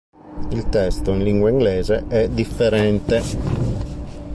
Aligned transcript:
Il 0.49 0.67
testo 0.69 1.11
in 1.11 1.21
lingua 1.21 1.51
inglese 1.51 2.05
è 2.07 2.27
differente. 2.27 3.21